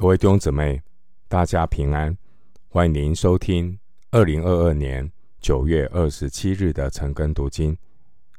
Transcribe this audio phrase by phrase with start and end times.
[0.00, 0.82] 各位弟兄姊妹，
[1.28, 2.16] 大家平安！
[2.70, 3.78] 欢迎您收听
[4.12, 7.76] 二零二二年九月二十七日的晨更读经。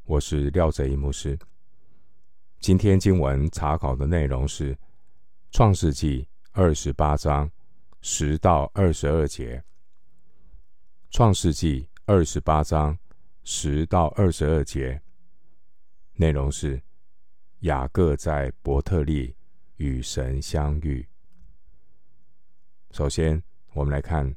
[0.06, 1.38] 我是廖哲一牧师。
[2.60, 4.74] 今天经文查考的内容是
[5.52, 7.48] 《创世纪》二十八章
[8.02, 9.58] 十到二十二节。
[11.12, 12.98] 《创世纪》二十八章
[13.44, 15.00] 十到二十二节
[16.16, 16.82] 内容是
[17.60, 19.36] 雅各在伯特利
[19.76, 21.08] 与神相遇。
[22.92, 23.42] 首先，
[23.72, 24.30] 我们来看《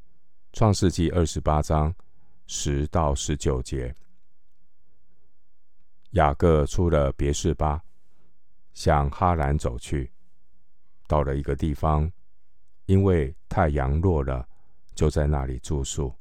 [0.53, 1.93] 创世纪》二十八章
[2.47, 3.93] 十到十九节。
[6.11, 7.83] 雅各出了别是巴，
[8.73, 10.13] 向哈兰走去，
[11.09, 12.11] 到了一个地方，
[12.87, 14.49] 因为太阳落了，
[14.95, 16.15] 就在那里住宿，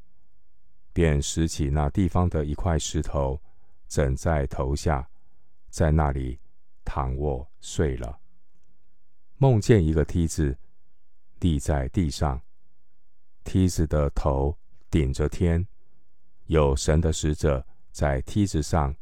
[0.92, 3.40] 便拾起那地方的一块石头，
[3.88, 5.08] 枕在头下，
[5.70, 6.40] 在那里
[6.84, 8.20] 躺卧睡了。
[9.38, 10.58] 梦见一个梯子。
[11.44, 12.42] 立在地上，
[13.44, 14.58] 梯子的头
[14.90, 15.68] 顶着天，
[16.46, 18.96] 有神的使者在梯子上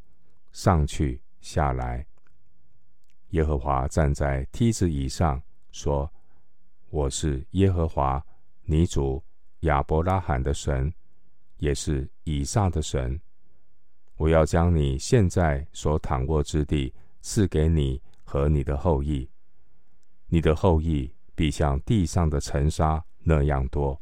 [0.52, 2.04] 上去下来。
[3.30, 5.40] 耶和华站在梯子以上，
[5.72, 6.12] 说
[6.90, 8.26] ：“我是耶和华，
[8.64, 9.24] 你主
[9.60, 10.92] 亚伯拉罕的神，
[11.58, 13.22] 也是以撒的神。
[14.16, 19.30] 我要将你现在所躺卧之地赐给你和你的后裔，
[20.26, 24.00] 你的后裔。”必像地上的尘沙那样多，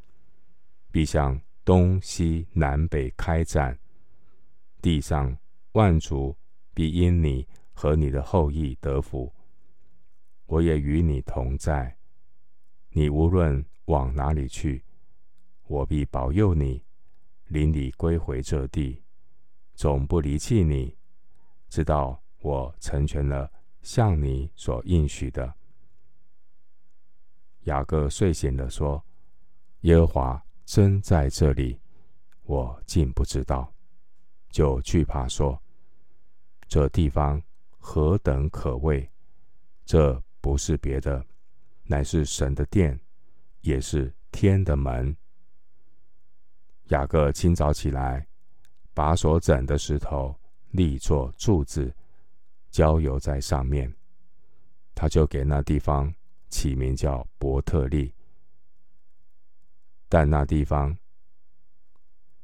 [0.92, 3.80] 必向东西南北开展。
[4.82, 5.38] 地上
[5.72, 6.36] 万族
[6.74, 9.34] 必因你和你的后裔得福。
[10.48, 11.96] 我也与你同在，
[12.90, 14.84] 你无论往哪里去，
[15.64, 16.84] 我必保佑你，
[17.48, 19.02] 领你归回这地，
[19.76, 20.94] 总不离弃你，
[21.70, 23.50] 直到我成全了
[23.82, 25.56] 向你所应许的。
[27.70, 29.02] 雅各睡醒了，说
[29.82, 31.80] ：“耶和华真在这里，
[32.44, 33.72] 我竟不知道，
[34.50, 35.62] 就惧怕说：
[36.68, 37.40] 这地方
[37.78, 39.08] 何等可畏！
[39.86, 41.24] 这不是别的，
[41.84, 43.00] 乃是神的殿，
[43.62, 45.16] 也是天的门。”
[46.90, 48.28] 雅各清早起来，
[48.96, 50.36] 把所整的石头
[50.72, 51.96] 立作柱子，
[52.72, 53.94] 浇油在上面，
[54.96, 56.12] 他就给那地方。
[56.50, 58.14] 起名叫伯特利，
[60.08, 60.98] 但那地方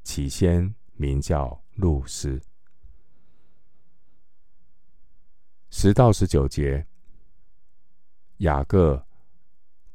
[0.04, 2.40] 起先名叫路斯。
[5.72, 6.86] 十到十九节，
[8.38, 9.04] 雅各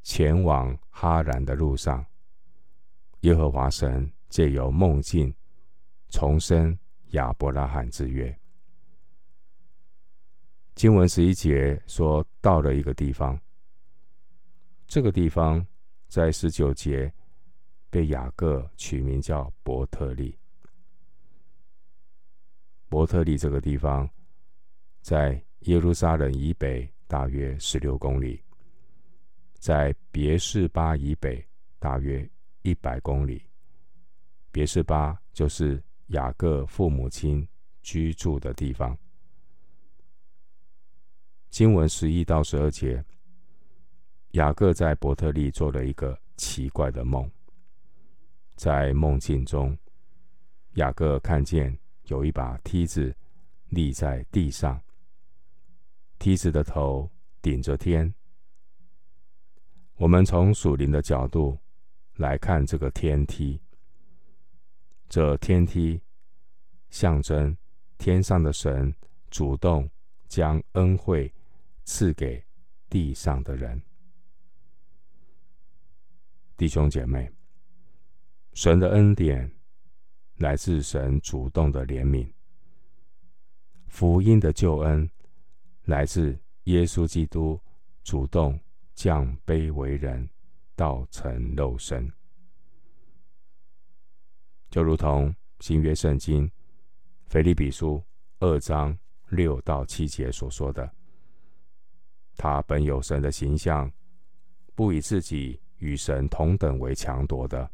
[0.02, 2.04] 前往哈兰的路上，
[3.20, 5.32] 耶和华神借由梦境
[6.08, 6.76] 重申
[7.10, 8.36] 亚伯拉罕之约。
[10.74, 13.40] 经文十一节说，到了一个地方。
[14.90, 15.64] 这个地方
[16.08, 17.12] 在十九节
[17.90, 20.36] 被雅各取名叫伯特利。
[22.88, 24.10] 伯特利这个地方
[25.00, 28.42] 在耶路撒冷以北大约十六公里，
[29.60, 31.40] 在别是巴以北
[31.78, 32.28] 大约
[32.62, 33.40] 一百公里。
[34.50, 37.46] 别是巴就是雅各父母亲
[37.80, 38.98] 居住的地方。
[41.48, 43.04] 经文十一到十二节。
[44.32, 47.28] 雅各在伯特利做了一个奇怪的梦，
[48.54, 49.76] 在梦境中，
[50.74, 53.12] 雅各看见有一把梯子
[53.70, 54.80] 立在地上，
[56.20, 57.10] 梯子的头
[57.42, 58.14] 顶着天。
[59.96, 61.58] 我们从属灵的角度
[62.14, 63.60] 来看这个天梯，
[65.08, 66.00] 这天梯
[66.88, 67.56] 象征
[67.98, 68.94] 天上的神
[69.28, 69.90] 主动
[70.28, 71.34] 将恩惠
[71.84, 72.42] 赐给
[72.88, 73.82] 地上的人。
[76.60, 77.26] 弟兄姐妹，
[78.52, 79.50] 神的恩典
[80.36, 82.30] 来自神主动的怜悯，
[83.88, 85.10] 福音的救恩
[85.84, 87.58] 来自耶稣基督
[88.04, 88.60] 主动
[88.94, 90.28] 降卑为人，
[90.76, 92.06] 道成肉身。
[94.68, 96.46] 就如同新约圣经
[97.28, 98.04] 腓立比书
[98.40, 98.94] 二章
[99.30, 100.94] 六到七节所说的，
[102.36, 103.90] 他本有神的形象，
[104.74, 105.58] 不以自己。
[105.80, 107.68] 与神同等为强夺的，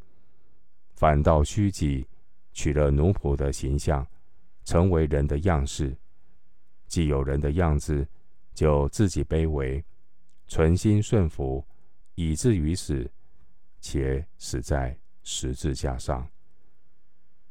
[0.95, 2.07] 反倒虚己，
[2.53, 4.07] 取了奴仆的形象，
[4.65, 5.95] 成为人的样式。
[6.87, 8.07] 既有人的样子，
[8.55, 9.85] 就自己卑微，
[10.47, 11.65] 存心顺服，
[12.15, 13.11] 以至于死，
[13.81, 16.27] 且死在十字架上。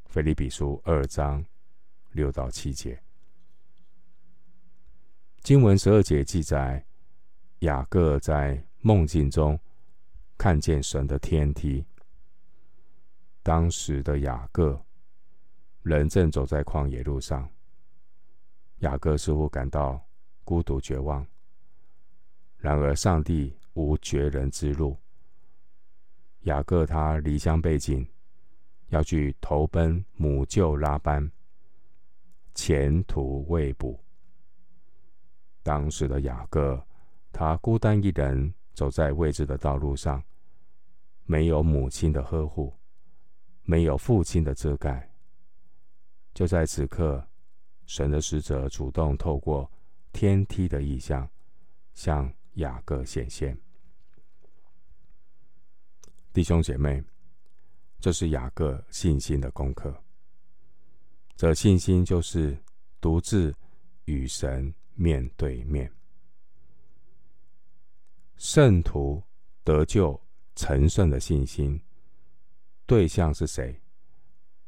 [0.05, 1.45] 腓立比书二章
[2.13, 2.97] 六到七节，
[5.41, 6.85] 经文十二节记载，
[7.59, 9.59] 雅各在梦境中。
[10.37, 11.85] 看见神的天梯。
[13.41, 14.83] 当时的雅各
[15.83, 17.47] 人正走在旷野路上，
[18.79, 20.03] 雅各似乎感到
[20.43, 21.25] 孤独绝望。
[22.57, 24.97] 然而，上帝无绝人之路。
[26.41, 28.07] 雅各他离乡背井，
[28.87, 31.31] 要去投奔母舅拉班，
[32.55, 33.99] 前途未卜。
[35.61, 36.83] 当时的雅各，
[37.31, 40.21] 他孤单一人走在未知的道路上，
[41.23, 42.71] 没有母亲的呵护，
[43.63, 45.09] 没有父亲的遮盖。
[46.33, 47.25] 就在此刻，
[47.85, 49.71] 神的使者主动透过
[50.11, 51.27] 天梯的意象，
[51.93, 53.57] 向雅各显现。
[56.33, 57.01] 弟兄姐妹，
[58.01, 59.95] 这是雅各信心的功课。
[61.37, 62.57] 这信心就是
[62.99, 63.55] 独自
[64.03, 65.89] 与神面对面。
[68.37, 69.23] 圣徒
[69.63, 70.19] 得救
[70.55, 71.81] 成圣的信心，
[72.85, 73.81] 对象是谁？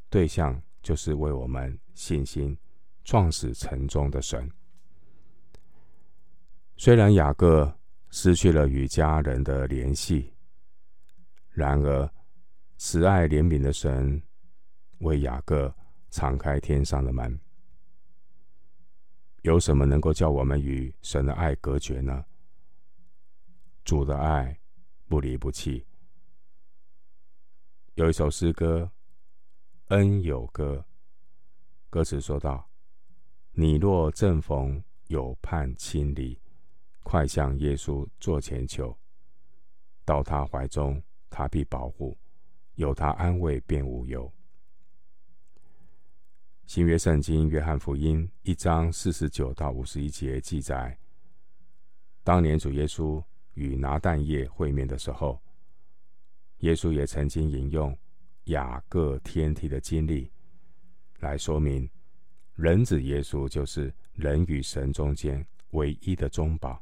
[0.10, 2.58] 对象就是为我们信心
[3.04, 4.50] 创始成终的神。
[6.78, 7.78] 虽然雅各
[8.10, 10.34] 失去了与家人的联系。
[11.50, 12.08] 然而，
[12.78, 14.22] 慈爱怜悯的神
[15.00, 15.74] 为雅各
[16.12, 17.40] 敞开天上的门。
[19.42, 22.24] 有什么能够叫我们与神的爱隔绝呢？
[23.88, 24.60] 主的爱
[25.08, 25.88] 不离不弃。
[27.94, 28.92] 有一首诗歌
[29.96, 30.86] 《恩有歌》，
[31.90, 32.70] 歌词说道
[33.56, 36.38] ：“你若正逢有盼亲离，
[37.02, 38.94] 快向耶稣做前求，
[40.04, 42.18] 到他怀中。”他必保护，
[42.76, 44.30] 有他安慰便无忧。
[46.66, 50.98] 新约圣经约翰福音一章四十九到五十一节记载，
[52.24, 53.24] 当年主耶稣
[53.58, 55.42] 与拿但业会面的时候，
[56.60, 57.98] 耶稣也曾经引用
[58.46, 60.32] 雅各天梯的经历，
[61.22, 61.90] 来说明
[62.54, 66.80] 人子耶稣就是人与神中间唯一的中保。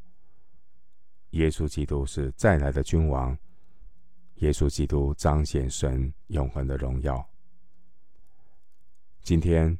[1.29, 3.37] 耶稣基督是再来的君王。
[4.39, 7.25] 耶稣基督彰显神永恒的荣耀。
[9.21, 9.79] 今天，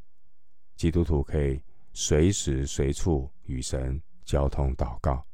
[0.78, 1.62] 基督徒可以
[1.92, 5.26] 随时随处与神交通祷告，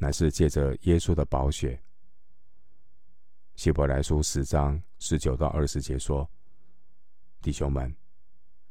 [0.00, 1.78] 乃是借着耶稣的宝血。
[3.54, 6.28] 希伯来书十章十九到二十节说
[7.42, 7.94] ：“弟兄们，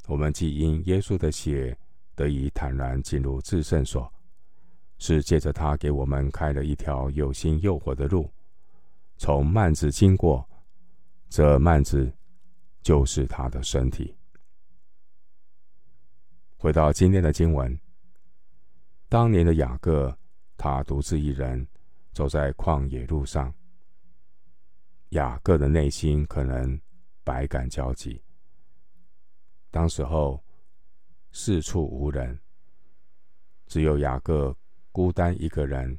[0.07, 1.77] 我们既因耶稣的血
[2.15, 4.11] 得以坦然进入至圣所，
[4.97, 8.27] 是借着他给我们开了一条又新又活的路。”
[9.15, 10.49] 从幔子经过，
[11.29, 12.11] 这幔子
[12.81, 14.15] 就是他的身体。
[16.57, 17.79] 回到今天的经文，
[19.07, 20.17] 当年的雅各，
[20.59, 21.65] 他独自一人
[22.11, 23.53] 走在旷野路上。
[25.11, 26.77] 雅各的内心可能
[27.23, 28.21] 百感交集。
[29.71, 30.43] 当时候
[31.31, 32.37] 四处无人，
[33.67, 34.55] 只有雅各
[34.91, 35.97] 孤单一个人。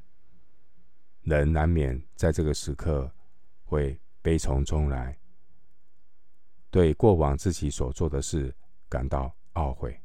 [1.23, 3.11] 人难免在这个时刻
[3.65, 5.19] 会悲从中来，
[6.71, 8.55] 对过往自己所做的事
[8.91, 9.99] 感到懊悔。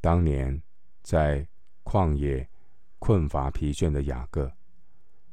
[0.00, 0.62] 当年
[1.02, 1.46] 在
[1.84, 2.48] 旷野
[2.98, 4.50] 困乏疲倦的雅各，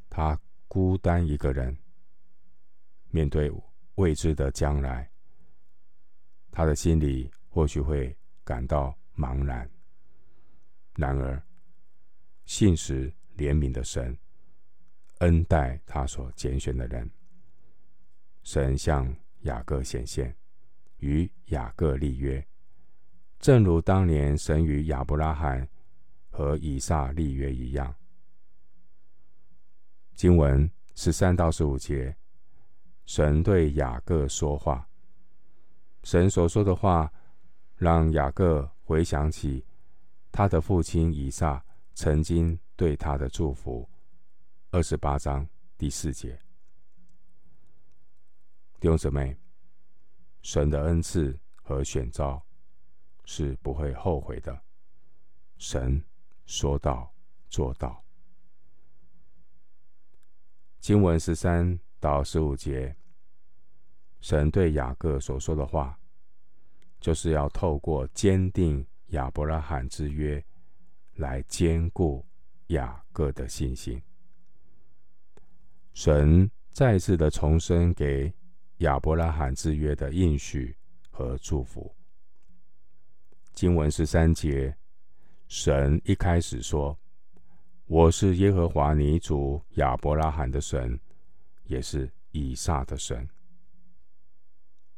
[0.10, 1.77] 他孤单一个人，
[3.09, 3.52] 面对
[3.95, 5.09] 未知的将来，
[6.52, 9.69] 他的心里或许会感到茫然。
[10.95, 11.42] 然而，
[12.45, 13.14] 信实。
[13.35, 14.16] 怜悯的神
[15.18, 17.09] 恩待他所拣选的人，
[18.44, 20.38] 神向雅各显现，
[20.99, 22.47] 与雅各立约，
[23.40, 25.68] 正如当年神与亚伯拉罕
[26.33, 27.95] 和以撒立约一样。
[30.16, 32.13] 经文十三到十五节，
[33.06, 34.90] 神对雅各说话，
[36.04, 37.09] 神所说的话
[37.75, 39.63] 让雅各回想起
[40.31, 41.63] 他的父亲以撒
[41.94, 42.59] 曾经。
[42.75, 43.87] 对他的祝福，
[44.71, 45.47] 二十八章
[45.78, 46.37] 第四节，
[48.80, 49.37] 弟兄姊妹，
[50.42, 52.44] 神的恩赐和选召
[53.25, 54.59] 是不会后悔的。
[55.57, 56.04] 神
[56.45, 57.14] 说到
[57.50, 58.04] 做到。
[60.80, 62.95] 经文十三到十五节，
[64.19, 66.00] 神对雅各所说的话，
[67.00, 70.44] 就是要透过坚定亚伯拉罕之约
[71.16, 72.26] 来坚固。
[72.68, 74.02] 雅各的信心，
[75.94, 78.33] 神再次的重申给
[78.78, 80.76] 亚伯拉罕之约的应许
[81.12, 81.94] 和祝福。
[83.52, 84.76] 经文十三节，
[85.56, 86.98] 神一开始说
[87.86, 91.00] ：“我是耶和华你主亚伯拉罕的神，
[91.66, 93.30] 也是以撒的神。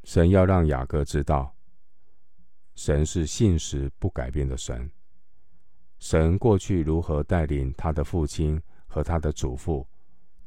[0.05, 1.53] 神要让雅各知道，
[2.73, 4.89] 神是信实不改变的神。
[5.99, 8.57] 神过去如何带领他的父亲
[8.87, 9.85] 和他的祖父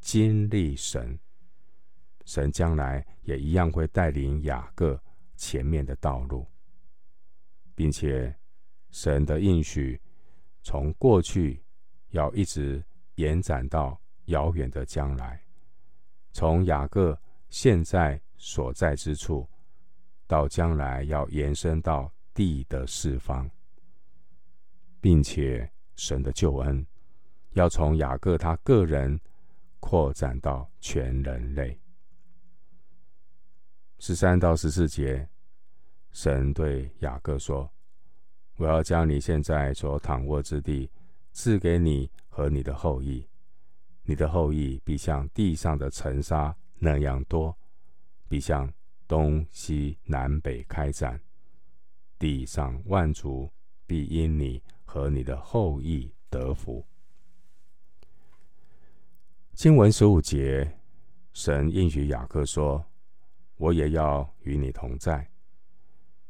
[0.01, 1.19] 经历神，
[2.25, 4.99] 神将来也一样会带领雅各
[5.37, 6.47] 前面的道路，
[7.75, 8.35] 并且
[9.01, 10.01] 神的应许
[10.61, 11.63] 从过去
[12.09, 15.41] 要一直延展到遥远的将来，
[16.33, 17.17] 从雅各
[17.49, 19.49] 现在所在之处
[20.27, 23.49] 到将来要延伸到地的四方。
[25.01, 26.85] 并且，神的救恩
[27.53, 29.17] 要从雅各他个人
[29.79, 31.79] 扩展到全人类。
[34.01, 35.29] 十三到十四节，
[36.11, 37.73] 神对雅各说
[38.59, 40.91] ：“我要将你现在所躺卧之地
[41.33, 43.27] 赐给你和你的后裔，
[44.03, 47.57] 你的后裔必像地上的尘沙那样多，
[48.29, 48.71] 必向
[49.09, 51.19] 东西南北开展，
[52.19, 53.51] 地上万族
[53.87, 56.83] 必因你。”和你的后裔得福。
[59.53, 60.79] 经文十五节，
[61.35, 62.83] 神应许雅各说
[63.59, 65.31] ：“我也要与你同在，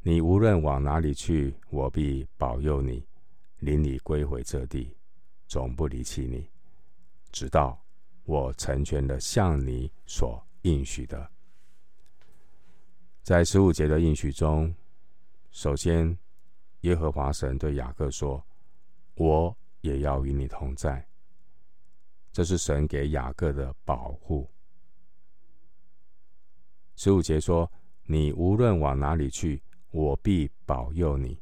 [0.09, 3.05] 你无论往哪里去，我必保佑你，
[3.59, 4.97] 领你归回这地，
[5.45, 6.49] 总不离弃你，
[7.31, 7.79] 直到
[8.23, 11.29] 我成全了向你所应许的。”
[13.21, 14.73] 在十五节的应许中，
[15.51, 16.17] 首先，
[16.81, 18.43] 耶和华神对雅各说。
[19.13, 21.07] 我也要与你同在，
[22.31, 24.49] 这是神给雅各的保护。
[26.95, 27.71] 十五节说
[28.07, 29.61] ：“你无论往哪里去，
[29.91, 31.41] 我必保佑你。”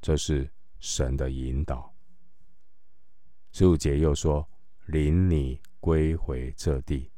[0.00, 1.94] 这是神的引导。
[3.52, 4.48] 十五节又说
[4.86, 7.10] ：“领你归回这地。”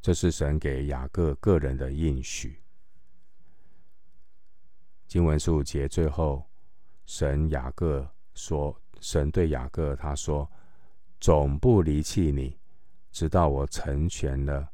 [0.00, 2.62] 这是神给雅各个人的应许。
[5.06, 6.48] 经文十五节最后，
[7.04, 8.08] 神雅各。
[8.34, 10.46] 说，神对雅各他说
[11.18, 12.58] ：“总不离弃你，
[13.10, 14.70] 直到我成全了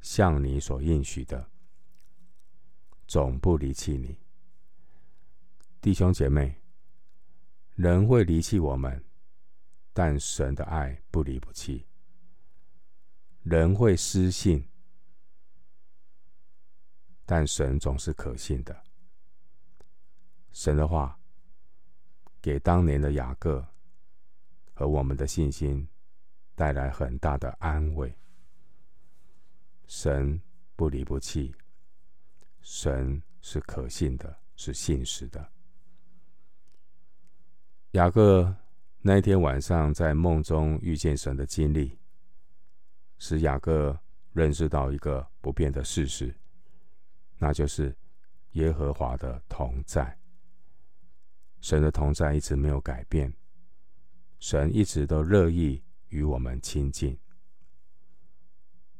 [0.00, 1.48] 向你所应许的。
[3.06, 4.18] 总不离弃你，
[5.80, 6.60] 弟兄姐妹，
[7.74, 9.04] 人会离弃我们，
[9.92, 11.86] 但神的爱不离不弃。
[13.42, 14.66] 人会失信，
[17.26, 18.84] 但神总是可信的。
[20.52, 21.18] 神的话。”
[22.44, 23.66] 给当年的雅各
[24.74, 25.88] 和我们的信心
[26.54, 28.14] 带来很大的安慰。
[29.86, 30.38] 神
[30.76, 31.54] 不离不弃，
[32.64, 35.52] 神是可信的，是信实的。
[37.90, 38.56] 雅各
[39.02, 41.98] 那一天晚上在梦中遇见神的经历，
[43.18, 43.96] 使雅各
[44.32, 46.34] 认识到一个不变的事实，
[47.36, 47.94] 那就是
[48.52, 50.18] 耶和华的同在。
[51.60, 53.30] 神的同在一直没有改变，
[54.38, 57.18] 神一直都乐意与我们亲近。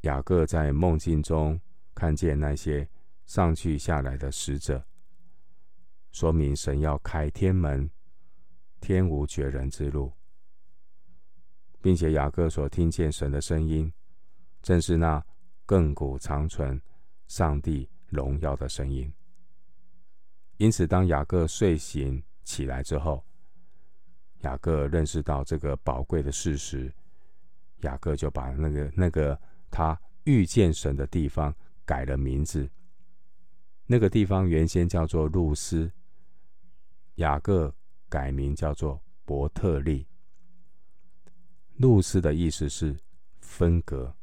[0.03, 1.59] 雅各在梦境中
[1.95, 2.87] 看见那些
[3.27, 4.85] 上去下来的使者，
[6.13, 7.91] 说明神要开天门，
[8.81, 10.13] 天无绝人之路，
[11.81, 13.93] 并且雅各所听见神的声音，
[14.63, 15.25] 正是那
[15.67, 16.81] 亘古长存、
[17.27, 19.13] 上帝荣耀的声音。
[20.59, 23.25] 因此，当雅各睡醒，起来之后，
[24.43, 26.95] 雅各认识到这个宝贵的事实，
[27.81, 29.41] 雅各就把那个那个
[29.71, 31.53] 他遇见神的地方
[31.85, 32.71] 改了名字。
[33.87, 35.91] 那个地方原先叫做路斯，
[37.17, 37.75] 雅各
[38.09, 40.07] 改名叫做伯特利。
[41.77, 42.99] 路斯的意思是
[43.41, 44.17] 分隔，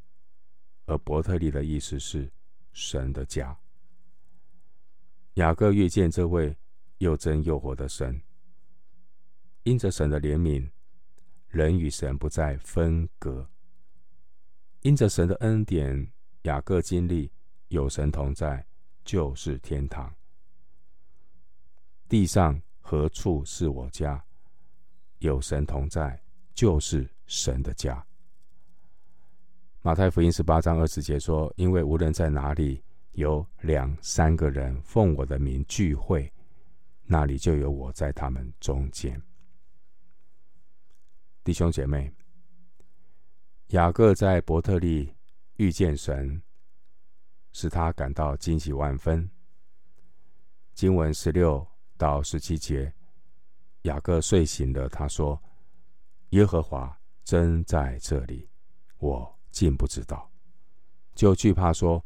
[0.85, 2.31] 而伯特利的意思是
[2.71, 3.57] 神的家。
[5.35, 6.55] 雅各遇见这位。
[7.01, 8.21] 又真又活的神，
[9.63, 10.69] 因着神的怜悯，
[11.47, 13.49] 人与神不再分隔；
[14.81, 16.11] 因着神的恩典，
[16.43, 17.31] 雅各经历
[17.69, 18.67] 有神同在
[19.03, 20.13] 就是天堂。
[22.07, 24.23] 地上何处是我家？
[25.19, 26.19] 有神同在
[26.53, 28.05] 就是神的家。
[29.81, 36.31] 马太福音十八章二十节说：“因为无论在哪里有两三个人奉我的名聚会。”
[37.03, 39.21] 那里就有我在他们中间，
[41.43, 42.09] 弟兄姐妹。
[43.67, 45.13] 雅各在伯特利
[45.57, 46.41] 遇见神，
[47.53, 49.29] 使他感到惊喜万分。
[50.73, 51.67] 经文十六
[51.97, 52.93] 到十七节，
[53.83, 55.41] 雅各睡醒了，他说
[56.31, 58.49] ：“耶和华真在这里，
[58.97, 60.31] 我竟不知道，
[61.13, 62.03] 就惧怕说，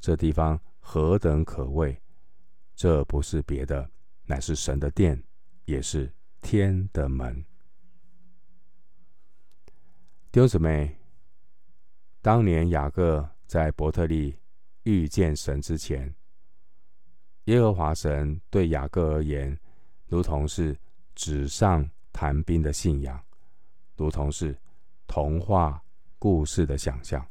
[0.00, 2.00] 这地方何等可畏！
[2.74, 3.90] 这不是别的，
[4.24, 5.22] 乃是神的殿，
[5.64, 7.44] 也是天的门。
[10.30, 10.98] 弟兄姊妹，
[12.20, 14.38] 当年雅各在伯特利
[14.86, 16.14] 遇见神之前，
[17.46, 19.58] 耶和华神对雅各而言，
[20.06, 20.78] 如同是
[21.16, 23.20] 纸上谈兵的信仰，
[23.96, 24.56] 如同是
[25.08, 25.82] 童话
[26.20, 27.26] 故事的想象。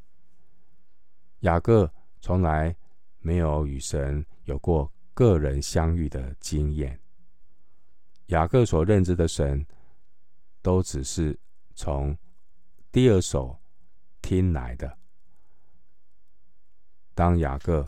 [1.39, 2.75] 雅各从来
[3.19, 6.99] 没有与神有过个人相遇的经验。
[8.27, 9.65] 雅各所认知的神，
[10.61, 11.39] 都只是
[11.73, 12.17] 从
[12.91, 13.57] 第二手
[14.21, 14.97] 听来的。
[17.15, 17.87] 当雅各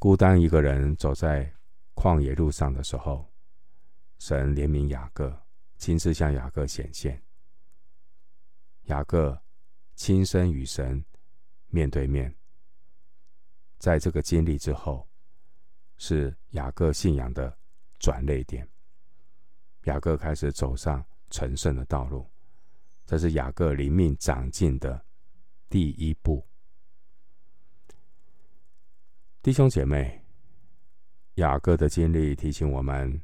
[0.00, 1.50] 孤单一个人走在
[1.94, 3.32] 旷野路上的时候，
[4.18, 5.32] 神怜悯雅各，
[5.78, 7.22] 亲自向雅各显现。
[8.86, 9.40] 雅各
[9.94, 11.04] 亲身与神
[11.68, 12.34] 面对面。
[13.78, 15.08] 在这个经历之后，
[15.96, 17.56] 是雅各信仰的
[18.00, 18.68] 转捩点。
[19.84, 22.28] 雅各开始走上成圣的道路。
[23.06, 25.04] 这是雅各灵命长进的
[25.68, 26.44] 第一步。
[29.42, 30.24] 弟兄姐妹，
[31.34, 33.20] 雅各的经历提醒我们：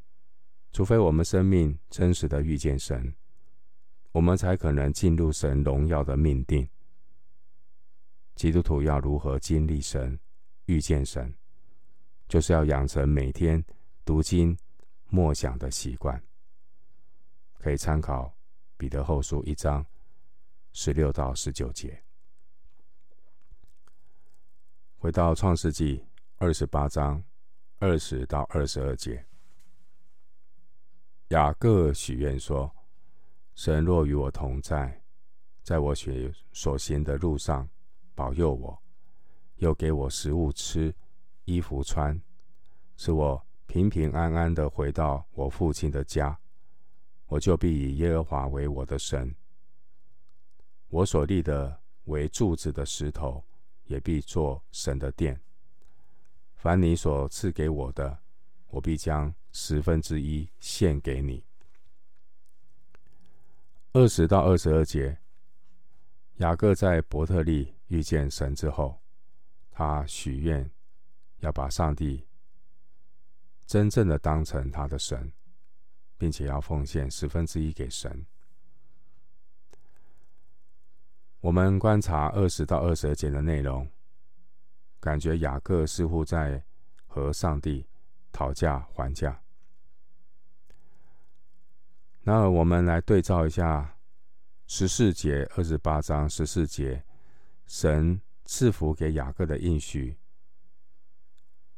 [0.72, 3.14] 除非我们生命真实的遇见神，
[4.10, 6.68] 我们才可能进入神荣耀的命定。
[8.34, 10.18] 基督徒要如何经历神、
[10.64, 11.32] 遇见神，
[12.26, 13.64] 就是要养成每天
[14.04, 14.58] 读经、
[15.06, 16.20] 默想的习惯。
[17.60, 18.34] 可以参考。
[18.76, 19.86] 彼得后书一章
[20.72, 22.00] 十六到十九节，
[24.98, 26.04] 回到创世纪
[26.40, 27.20] 二十八章
[27.80, 29.26] 二十到二十二节，
[31.30, 32.72] 雅各许愿说
[33.56, 35.02] ：“神若与我同在，
[35.64, 36.14] 在我所
[36.52, 37.68] 所行的路上
[38.14, 38.80] 保佑我，
[39.56, 40.94] 又给我食物吃、
[41.44, 42.22] 衣服穿，
[42.96, 46.38] 使我平平安安的回到我父亲的家。”
[47.26, 49.34] 我就必以耶和华为我的神，
[50.86, 53.44] 我所立的为柱子的石头，
[53.86, 55.38] 也必作神的殿。
[56.58, 58.18] 凡你所赐给我的，
[58.66, 61.42] 我必将十分之一献给你。
[63.92, 65.18] 二十到二十二节，
[66.36, 69.00] 雅各在伯特利遇见神之后，
[69.70, 70.70] 他许愿
[71.38, 72.26] 要把上帝
[73.66, 75.32] 真正的当成他的神。
[76.20, 78.26] 并且要奉献十分之一给神。
[81.38, 83.88] 我们观察二十到二十二节的内容，
[85.00, 86.62] 感觉雅各似乎在
[87.06, 87.86] 和上帝
[88.32, 89.40] 讨价还价。
[92.22, 93.96] 那我们来对照一下
[94.66, 97.02] 十四节二十八章十四节，
[97.66, 100.16] 神赐福给雅各的应许，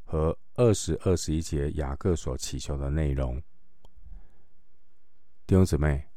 [0.05, 3.41] 和二十二十一节雅各所祈求的内容。
[5.47, 6.09] 弟兄姊妹，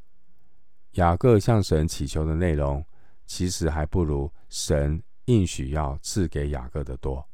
[0.93, 2.83] 雅各向神祈求的内容，
[3.27, 7.27] 其实还不如神应许要赐给雅各的多。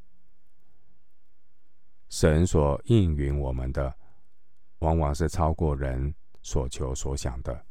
[2.10, 3.96] 神所应允我们的，
[4.80, 7.66] 往往是超过人所求所想的。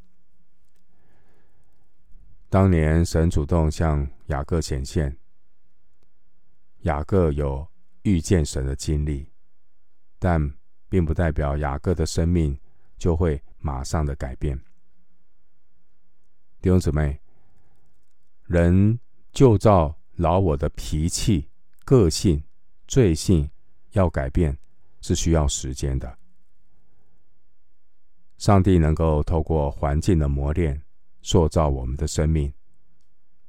[2.48, 5.18] 当年神主动向雅各显现，
[6.82, 7.66] 雅各有
[8.02, 9.30] 遇见神的经历，
[10.18, 10.54] 但
[10.88, 12.58] 并不代表雅各的生命
[12.96, 13.42] 就会。
[13.60, 14.56] 马上的改变，
[16.62, 17.20] 弟兄姊妹，
[18.44, 19.00] 人
[19.32, 21.48] 就造老我的脾气、
[21.84, 22.42] 个性、
[22.86, 23.48] 罪性
[23.92, 24.58] 要改变，
[25.00, 26.18] 是需要时间的。
[28.36, 30.82] 上帝能够透过环境的磨练，
[31.22, 32.52] 塑造我们的生命，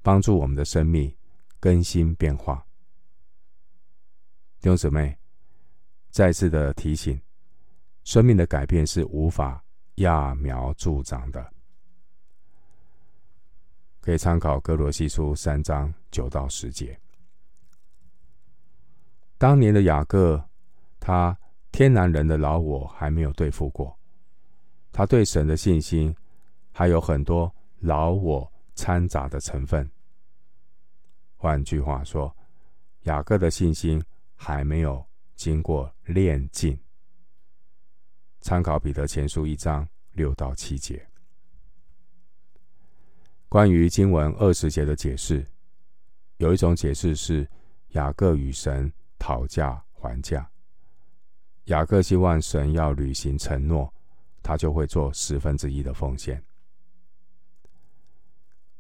[0.04, 1.14] 帮助我们的生命
[1.60, 2.66] 更新变化。
[4.62, 5.18] 弟兄姊妹，
[6.12, 7.20] 再次的提醒，
[8.04, 9.64] 生命的改变是无法。
[9.96, 11.54] 揠苗助长的，
[14.10, 17.00] 可以参考哥罗西书三章九到十节。
[19.38, 20.44] 当年的雅各，
[21.00, 21.38] 他
[21.72, 23.96] 天然人的老我还没有对付过，
[24.92, 26.16] 他对神的信心
[26.72, 29.88] 还有很多老我掺杂的成分。
[31.36, 32.36] 换句话说，
[33.02, 36.76] 雅各的信心还没有经过炼净。
[38.42, 41.08] 参考彼得前书一章六到七节，
[43.50, 45.44] 关于经文二十节的解释，
[46.38, 47.50] 有一种解释是
[47.90, 50.48] 雅各与神讨价还价。
[51.66, 53.92] 雅各希望神要履行承诺，
[54.44, 56.42] 他就会做十分之一的奉献。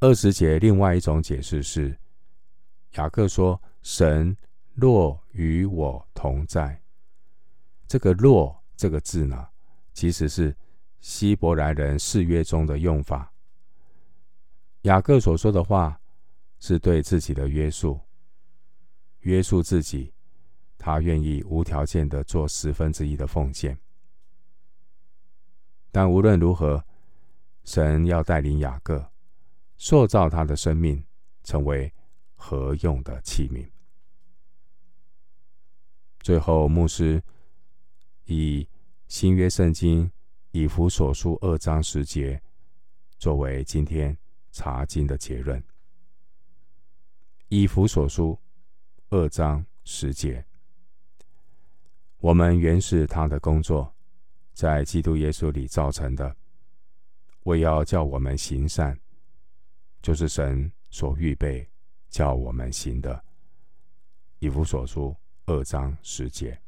[0.01, 1.97] 二十节另外一种解释是，
[2.93, 4.37] 雅各说：“神
[4.75, 6.79] 若与我同在。”
[7.87, 9.47] 这个“若”这个字呢，
[9.93, 10.55] 其实是
[11.01, 13.33] 希伯来人誓约中的用法。
[14.83, 15.99] 雅各所说的话
[16.59, 17.99] 是对自己的约束，
[19.19, 20.13] 约束自己，
[20.77, 23.77] 他愿意无条件的做十分之一的奉献。
[25.91, 26.83] 但无论如何，
[27.65, 29.11] 神要带领雅各，
[29.77, 31.03] 塑造他的生命，
[31.43, 31.91] 成为
[32.35, 33.69] 合用的器皿。
[36.21, 37.21] 最后，牧师
[38.25, 38.67] 以
[39.07, 40.09] 新约圣经
[40.51, 42.41] 以弗所书二章十节
[43.17, 44.17] 作为今天
[44.51, 45.63] 查经的结论。
[47.47, 48.39] 以弗所书
[49.09, 50.45] 二章十节，
[52.19, 53.93] 我们原是他的工作。
[54.51, 56.35] 在基督耶稣里造成的，
[57.43, 58.99] 为要叫我们行善，
[60.01, 61.65] 就是神所预备
[62.09, 63.23] 叫我们行的。
[64.39, 66.59] 以弗所书二章十节。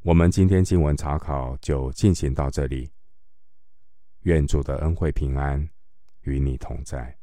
[0.00, 2.90] 我们今天经文查考就进行到这里。
[4.26, 5.70] 愿主的恩惠平安
[6.22, 7.16] 与你同在。